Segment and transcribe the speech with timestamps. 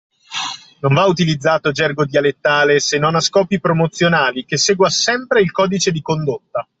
[0.79, 5.91] Non va utilizzato gergo dialettale se non a scopi promozionali che segua sempre il codice
[5.91, 6.67] di condotta.